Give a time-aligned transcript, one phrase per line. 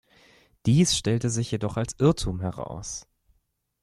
[0.65, 3.05] Dies stellte sich jedoch als Irrtum heraus.